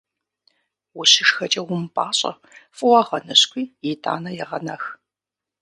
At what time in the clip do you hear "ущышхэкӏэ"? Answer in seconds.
0.99-1.61